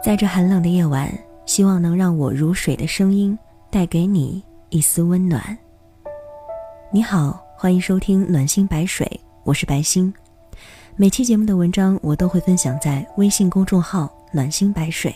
[0.00, 1.12] 在这寒冷的夜晚，
[1.44, 3.36] 希望能让我如水的声音
[3.68, 5.56] 带给你一丝温暖。
[6.92, 10.14] 你好，欢迎收听暖心白水，我是白心。
[10.94, 15.12] 每期节目的文章我都会分享在微信公众号“暖心白水”，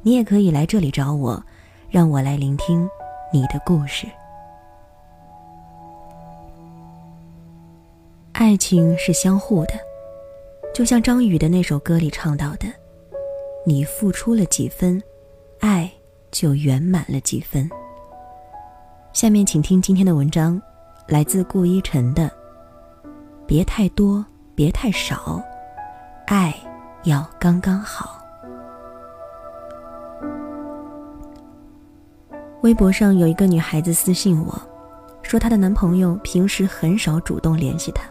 [0.00, 1.42] 你也可以来这里找我，
[1.90, 2.88] 让我来聆听
[3.30, 4.06] 你的故事。
[8.32, 9.74] 爱情是相互的，
[10.74, 12.66] 就像张宇的那首歌里唱到的。
[13.66, 15.00] 你付出了几分，
[15.60, 15.90] 爱
[16.30, 17.68] 就圆满了几分。
[19.12, 20.60] 下面请听今天的文章，
[21.06, 22.30] 来自顾一晨的。
[23.46, 25.42] 别太多，别太少，
[26.26, 26.54] 爱
[27.04, 28.18] 要刚刚好。
[32.62, 34.58] 微博上有一个女孩子私信我，
[35.20, 38.04] 说她的男朋友平时很少主动联系她，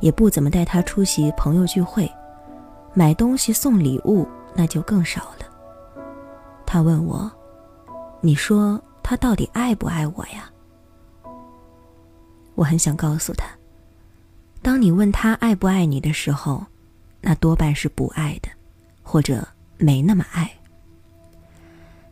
[0.00, 2.10] 也不怎么带她出席朋友聚会，
[2.92, 4.26] 买东西送礼物。
[4.54, 5.46] 那就更少了。
[6.66, 7.30] 他问我
[8.20, 10.50] ：“你说他到底爱不爱我呀？”
[12.54, 13.46] 我很想告诉他
[14.62, 16.64] ：“当你问他爱不爱你的时候，
[17.20, 18.48] 那多半是不爱的，
[19.02, 19.46] 或者
[19.78, 20.50] 没那么爱。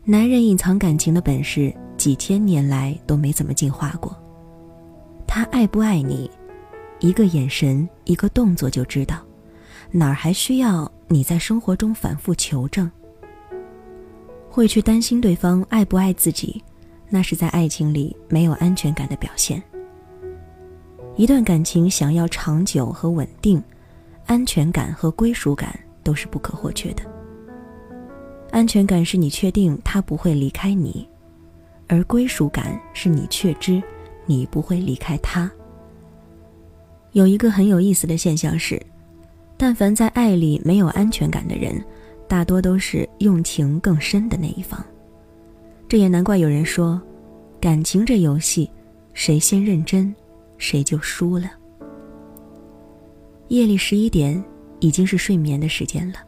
[0.03, 4.15] 男人隐藏感情的本事，几千年来都没怎么进化过。
[5.27, 6.29] 他爱不爱你，
[6.99, 9.17] 一个眼神，一个动作就知道。
[9.91, 12.87] 哪儿还需要？”你在生活中反复求证，
[14.47, 16.63] 会去担心对方爱不爱自己，
[17.09, 19.59] 那是在爱情里没有安全感的表现。
[21.15, 23.59] 一段感情想要长久和稳定，
[24.27, 27.01] 安全感和归属感都是不可或缺的。
[28.51, 31.09] 安全感是你确定他不会离开你，
[31.87, 33.81] 而归属感是你确知
[34.27, 35.51] 你不会离开他。
[37.13, 38.79] 有一个很有意思的现象是。
[39.61, 41.83] 但凡在爱里没有安全感的人，
[42.29, 44.81] 大多都是用情更深的那一方。
[45.85, 46.99] 这也难怪有人说，
[47.59, 48.71] 感情这游戏，
[49.13, 50.15] 谁先认真，
[50.57, 51.51] 谁就输了。
[53.49, 54.41] 夜里十一点
[54.79, 56.19] 已经是睡眠的时间了，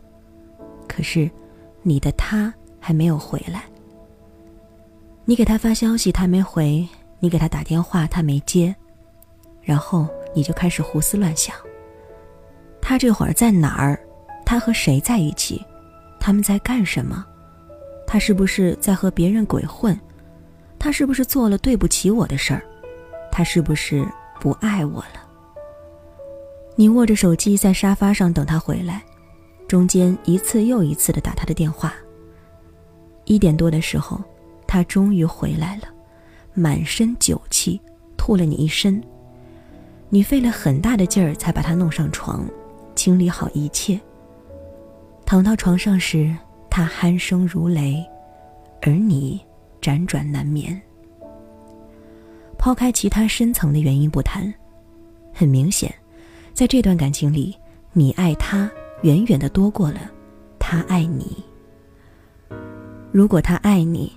[0.85, 1.31] 可是，
[1.83, 3.63] 你的他还没有回来。
[5.23, 6.85] 你给他发消息，他没回；
[7.21, 8.75] 你给他打电话，他没接。
[9.61, 10.05] 然后
[10.35, 11.55] 你就开始胡思乱想。
[12.91, 13.97] 他这会儿在哪儿？
[14.45, 15.65] 他和谁在一起？
[16.19, 17.25] 他们在干什么？
[18.05, 19.97] 他是不是在和别人鬼混？
[20.77, 22.61] 他是不是做了对不起我的事儿？
[23.31, 24.05] 他是不是
[24.41, 25.25] 不爱我了？
[26.75, 29.01] 你握着手机在沙发上等他回来，
[29.69, 31.93] 中间一次又一次的打他的电话。
[33.23, 34.21] 一点多的时候，
[34.67, 35.83] 他终于回来了，
[36.53, 37.79] 满身酒气，
[38.17, 39.01] 吐了你一身。
[40.09, 42.45] 你费了很大的劲儿才把他弄上床。
[43.01, 43.99] 清理好一切。
[45.25, 46.31] 躺到床上时，
[46.69, 48.05] 他鼾声如雷，
[48.83, 49.41] 而你
[49.81, 50.79] 辗转难眠。
[52.59, 54.53] 抛开其他深层的原因不谈，
[55.33, 55.91] 很明显，
[56.53, 57.57] 在这段感情里，
[57.91, 58.69] 你爱他
[59.01, 60.01] 远远的多过了
[60.59, 61.43] 他爱你。
[63.11, 64.15] 如果他爱你，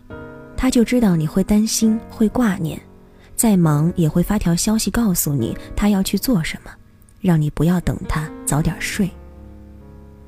[0.58, 2.78] 他就知道你会担心、会挂念，
[3.34, 6.70] 再忙也会发条消息告诉你他要去做什么。
[7.24, 9.08] 让你不要等他早点睡。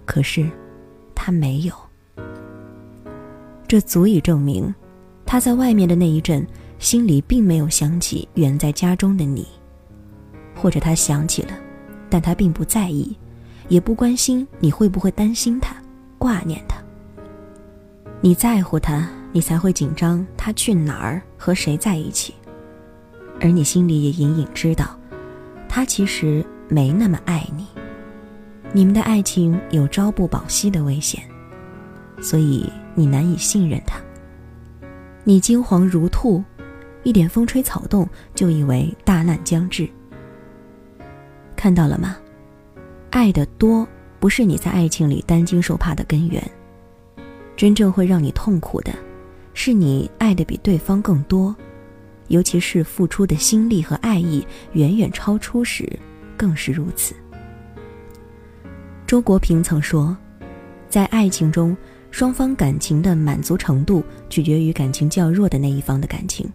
[0.06, 0.48] 可是，
[1.14, 1.74] 他没有。
[3.68, 4.74] 这足以证明，
[5.26, 6.46] 他在外面的那一阵，
[6.78, 9.46] 心里并没有想起远在家中的你，
[10.54, 11.50] 或者他想起了，
[12.08, 13.14] 但他并不在意，
[13.68, 15.76] 也不关心你会不会担心他、
[16.16, 16.78] 挂念他。
[18.22, 22.32] 你在乎他，你才会紧张他去哪儿和谁在一起，
[23.38, 24.98] 而你心里也隐隐知道，
[25.68, 26.42] 他其实。
[26.68, 27.66] 没那么爱你，
[28.72, 31.22] 你们的爱情有朝不保夕的危险，
[32.20, 34.00] 所以你难以信任他。
[35.22, 36.42] 你惊惶如兔，
[37.04, 39.88] 一点风吹草动就以为大难将至。
[41.54, 42.16] 看到了吗？
[43.10, 43.86] 爱的多
[44.18, 46.42] 不是你在爱情里担惊受怕的根源，
[47.56, 48.92] 真正会让你痛苦的，
[49.54, 51.54] 是你爱的比对方更多，
[52.28, 55.88] 尤其是付出的心力和爱意远远超出时。
[56.36, 57.14] 更是如此。
[59.06, 60.16] 周国平曾说，
[60.88, 61.76] 在爱情中，
[62.10, 66.48] 双方感情的满足程度取决于感情较弱的那一方的感情。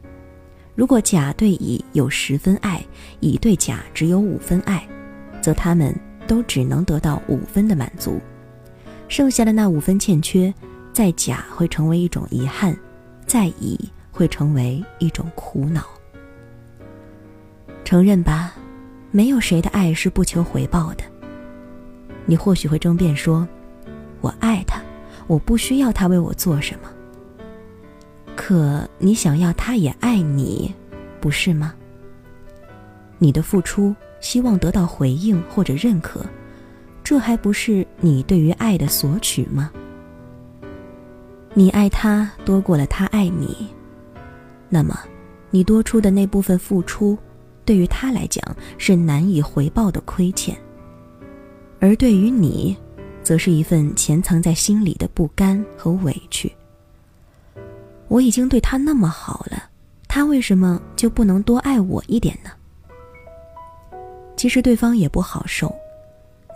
[0.75, 2.83] 如果甲对乙有十分爱，
[3.19, 4.87] 乙对甲只有五分爱，
[5.41, 5.93] 则他们
[6.27, 8.19] 都只能得到五分的满足，
[9.07, 10.53] 剩下的那五分欠缺，
[10.93, 12.75] 在甲会成为一种遗憾，
[13.25, 13.77] 在乙
[14.11, 15.85] 会成为一种苦恼。
[17.83, 18.53] 承认吧。
[19.11, 21.03] 没有谁的爱是不求回报的。
[22.25, 23.47] 你或许会争辩说
[24.21, 24.81] ：“我爱他，
[25.27, 26.89] 我不需要他为我做什么。
[28.35, 30.73] 可你想要他也爱你，
[31.19, 31.73] 不是吗？
[33.17, 36.25] 你的付出希望得到回应或者认可，
[37.03, 39.71] 这还不是你对于爱的索取吗？
[41.53, 43.67] 你爱他多过了他爱你，
[44.69, 44.97] 那么，
[45.49, 47.17] 你多出的那部分付出，
[47.71, 48.43] 对于他来讲
[48.77, 50.53] 是难以回报的亏欠，
[51.79, 52.75] 而对于你，
[53.23, 56.51] 则是一份潜藏在心里的不甘和委屈。
[58.09, 59.69] 我已经对他那么好了，
[60.05, 62.51] 他为什么就不能多爱我一点呢？
[64.35, 65.73] 其实对方也不好受，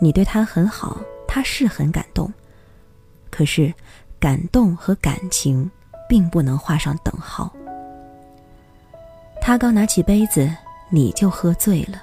[0.01, 2.29] 你对他很好，他是很感动。
[3.31, 3.73] 可是，
[4.19, 5.71] 感动和感情
[6.09, 7.55] 并不能画上等号。
[9.39, 10.53] 他刚拿起杯子，
[10.95, 12.01] 你就喝醉了。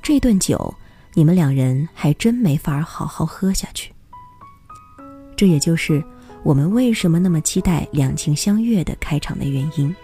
[0.00, 0.74] 这顿酒，
[1.12, 3.92] 你们两人还真没法好好喝下去。
[5.36, 6.02] 这也就是
[6.42, 9.94] 我们为什么那么期待两情相悦的开场的原因。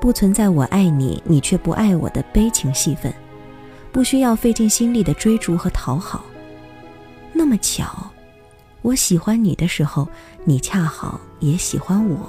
[0.00, 3.14] 不存在我爱你，你却不爱我的悲情戏份。
[3.92, 6.24] 不需要费尽心力的追逐和讨好，
[7.32, 8.10] 那么巧，
[8.80, 10.08] 我喜欢你的时候，
[10.44, 12.28] 你恰好也喜欢我。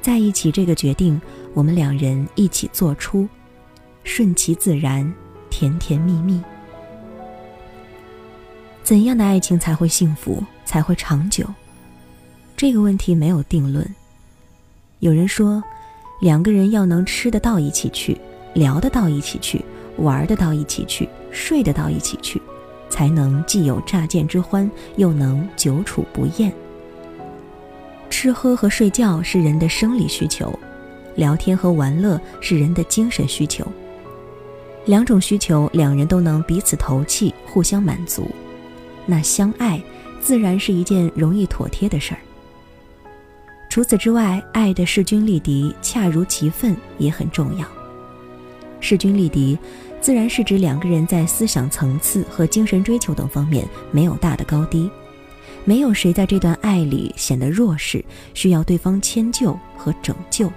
[0.00, 1.20] 在一起这个决定，
[1.54, 3.28] 我们两人一起做出，
[4.04, 5.12] 顺其自然，
[5.50, 6.42] 甜甜蜜蜜。
[8.82, 11.44] 怎样的爱情才会幸福，才会长久？
[12.56, 13.86] 这个问题没有定论。
[15.00, 15.62] 有人说，
[16.20, 18.18] 两个人要能吃得到一起去，
[18.54, 19.64] 聊得到一起去。
[19.98, 22.40] 玩得到一起去，睡得到一起去，
[22.88, 26.52] 才能既有乍见之欢，又能久处不厌。
[28.08, 30.56] 吃喝和睡觉是人的生理需求，
[31.18, 33.66] 聊天和玩乐是人的精神需求。
[34.86, 38.30] 两种需求，两人都能彼此投契，互相满足，
[39.04, 39.78] 那相爱
[40.22, 42.20] 自然是一件容易妥帖的事儿。
[43.68, 47.66] 除此之外，爱的势均力敌、恰如其分也很重要。
[48.80, 49.58] 势均力敌。
[50.00, 54.88] 自然是指两个人在思想层次和精神追求等方面没有大的高低，
[55.64, 60.48] 没有谁在这段爱里显得弱势，需要对方迁就和拯救。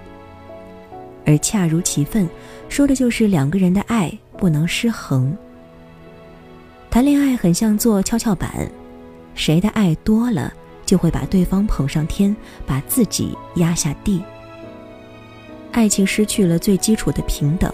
[1.24, 2.28] 而恰如其分，
[2.68, 5.36] 说的就是两个人的爱不能失衡。
[6.90, 8.70] 谈恋爱很像做跷跷板，
[9.34, 10.52] 谁的爱多了，
[10.84, 12.34] 就会把对方捧上天，
[12.66, 14.22] 把自己压下地。
[15.72, 17.72] 爱情失去了最基础的平等。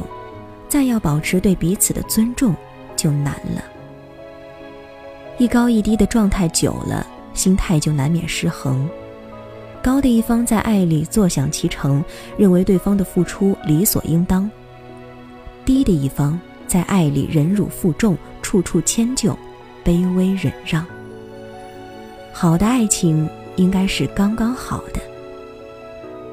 [0.68, 2.54] 再要保持对彼此的尊重，
[2.94, 3.64] 就难了。
[5.38, 8.86] 一高一低的状态久了，心态就难免失衡。
[9.88, 12.04] 高的一方在爱里坐享其成，
[12.36, 14.46] 认为对方的付出理所应当；
[15.64, 19.34] 低的一方在爱里忍辱负重，处处迁就，
[19.82, 20.84] 卑微忍让。
[22.34, 23.26] 好的爱情
[23.56, 25.00] 应该是刚刚好的。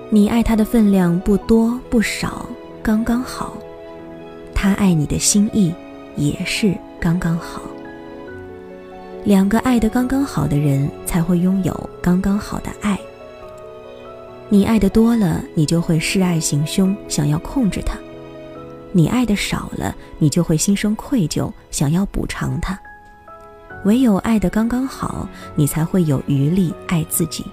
[0.09, 2.45] 你爱他的分量不多不少，
[2.83, 3.55] 刚刚好。
[4.53, 5.73] 他爱你的心意
[6.17, 7.61] 也是刚刚好。
[9.23, 12.99] 两个爱的刚刚好的人才会拥有刚刚好的爱。
[14.47, 17.95] 你爱的多了，你就会示爱行凶，想要控制他；
[18.91, 22.79] 你爱的少了，你就会心生愧疚，想要补偿他。
[23.85, 27.43] 唯有爱的刚刚好，你才会有余力爱自己。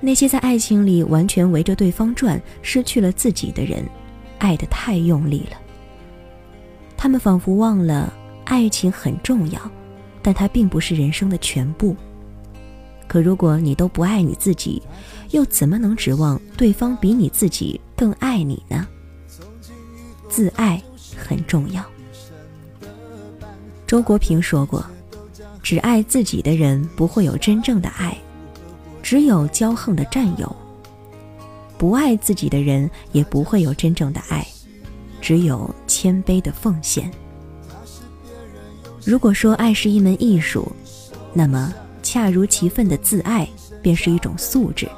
[0.00, 3.84] 那些在爱情里完全围着对方转，失去了自己的人。
[4.38, 5.58] 爱得太用力了，
[6.96, 8.10] 他们仿佛忘了
[8.44, 9.60] 爱情很重要，
[10.22, 11.94] 但它并不是人生的全部。
[13.10, 14.80] 可如果你都不爱你自己，
[15.32, 18.86] 又怎么能指望对方比你自己更爱你呢？
[20.28, 20.80] 自爱
[21.16, 21.84] 很重要。
[23.84, 24.86] 周国平说过
[25.60, 28.16] ：“只爱自己的人不会有真正的爱，
[29.02, 30.56] 只有骄横的占有。”
[31.76, 34.46] 不爱自己的人也不会有真正的爱，
[35.20, 37.10] 只有谦卑的奉献。
[39.04, 40.70] 如果说爱是一门艺术，
[41.34, 43.48] 那么恰如其分的自爱
[43.82, 44.88] 便是一种素质。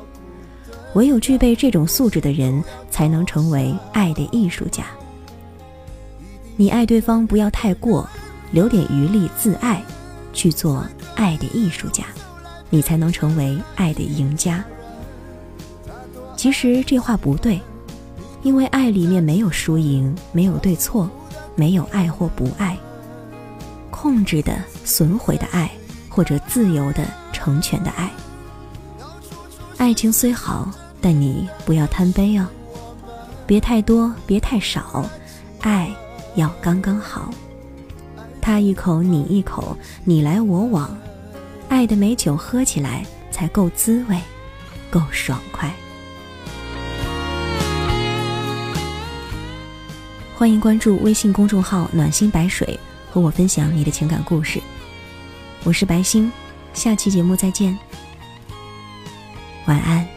[0.94, 4.84] 唯有具备这种素质的人，才能成为爱的艺术家。
[6.56, 8.08] 你爱对方不要太过，
[8.50, 9.82] 留点余力自爱，
[10.34, 12.04] 去做爱的艺术家，
[12.68, 14.62] 你才能成为爱的赢家。
[16.36, 17.58] 其实这话不对，
[18.42, 21.08] 因为爱里面没有输赢，没有对错，
[21.54, 22.76] 没有爱或不爱，
[23.90, 25.70] 控制的、损毁的爱，
[26.12, 28.10] 或者自由的、成全的爱。
[29.78, 32.46] 爱情虽好，但你不要贪杯哦，
[33.46, 35.04] 别太多，别太少，
[35.62, 35.90] 爱
[36.36, 37.30] 要刚刚好。
[38.40, 40.94] 他一口，你一口，你来我往，
[41.68, 44.20] 爱的美酒喝起来才够滋味，
[44.90, 45.72] 够爽快。
[50.36, 52.78] 欢迎关注微信公众号“暖心白水”，
[53.10, 54.60] 和我分享你的情感故事。
[55.64, 56.30] 我是白星，
[56.74, 57.78] 下期节目再见，
[59.66, 60.11] 晚安。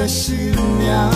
[0.00, 1.10] 的新娘，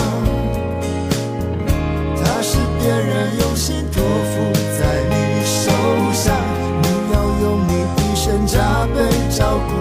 [2.23, 5.71] 她是别人用心托付在你手
[6.13, 6.35] 上，
[6.83, 9.01] 你要用你一生加倍
[9.35, 9.73] 照顾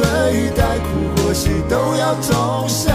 [0.00, 2.94] 对待，苦或喜都要同享，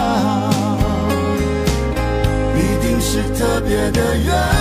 [2.56, 4.57] 一定是特别的缘。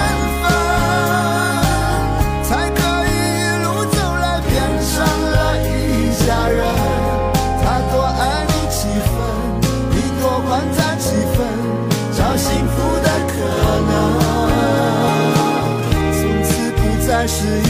[17.27, 17.66] 是。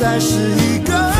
[0.00, 1.19] 再是一个